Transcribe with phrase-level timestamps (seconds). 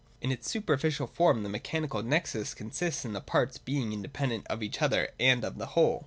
[0.19, 4.63] In its superficial form the mechanical nexus consists in the parts being inde pendent of
[4.63, 5.99] each other and of the whole.